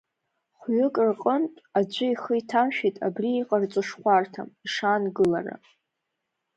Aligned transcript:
Хә-ҩык 0.59 0.95
рыҟнытә 1.05 1.59
аӡәы 1.79 2.05
ихы 2.09 2.33
иҭамшәеит 2.39 2.95
абри 3.07 3.29
иҟарҵо 3.41 3.81
шхәарҭам, 3.87 4.47
ишаангылара. 4.65 5.55